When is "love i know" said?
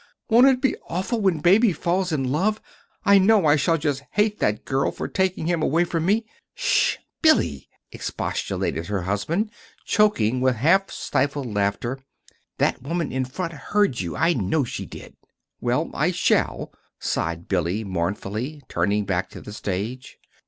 2.31-3.45